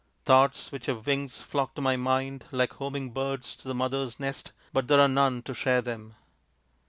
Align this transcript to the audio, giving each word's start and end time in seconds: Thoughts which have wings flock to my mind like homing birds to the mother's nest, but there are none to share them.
Thoughts 0.25 0.71
which 0.71 0.87
have 0.87 1.05
wings 1.05 1.43
flock 1.43 1.75
to 1.75 1.81
my 1.83 1.95
mind 1.95 2.45
like 2.49 2.73
homing 2.73 3.11
birds 3.11 3.55
to 3.57 3.67
the 3.67 3.75
mother's 3.75 4.19
nest, 4.19 4.51
but 4.73 4.87
there 4.87 4.99
are 4.99 5.07
none 5.07 5.43
to 5.43 5.53
share 5.53 5.83
them. 5.83 6.15